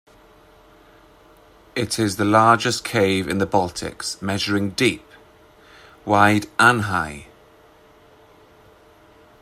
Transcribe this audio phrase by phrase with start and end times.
[1.75, 5.05] It is the largest cave in the Baltics, measuring deep,
[6.07, 7.27] wide and high.